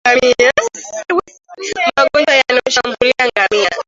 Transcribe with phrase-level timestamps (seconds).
[1.97, 3.71] Magonjwa yanayoshambulia ngamia